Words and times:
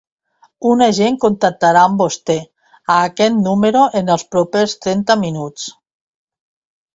Un 0.67 0.79
agent 0.83 1.17
contactarà 1.25 1.83
amb 1.89 2.01
vostè 2.03 2.37
a 2.95 2.95
aquest 3.11 3.37
número 3.43 3.85
en 4.01 4.11
els 4.15 4.25
propers 4.37 4.75
trenta 4.87 5.19
minuts. 5.27 5.69